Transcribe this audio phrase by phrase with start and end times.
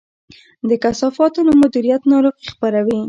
[0.69, 2.97] د کثافاتو نه مدیریت ناروغي خپروي.